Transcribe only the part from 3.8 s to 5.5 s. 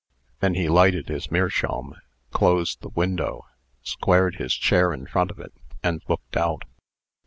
squared his chair in front of